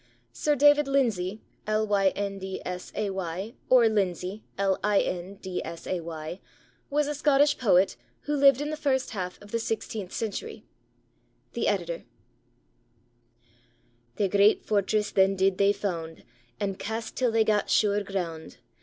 Sir 0.33 0.55
David 0.55 0.87
Lyndsay, 0.87 1.41
or 1.67 1.81
Lindsay, 1.81 2.01
was 6.89 7.07
a 7.07 7.13
Scottish 7.13 7.57
poet 7.59 7.95
who 8.21 8.35
lived 8.35 8.61
in 8.61 8.71
the 8.71 8.75
first 8.77 9.11
half 9.11 9.39
of 9.43 9.51
the 9.51 9.59
sixteenth 9.59 10.11
century. 10.11 10.63
The 11.53 11.67
Editor.] 11.67 12.03
Their 14.15 14.27
great 14.29 14.65
fortress 14.65 15.11
then 15.11 15.35
did 15.35 15.59
they 15.59 15.71
found, 15.71 16.23
And 16.59 16.79
cast 16.79 17.15
till 17.15 17.31
they 17.31 17.43
gat 17.43 17.69
sure 17.69 18.01
ground. 18.03 18.57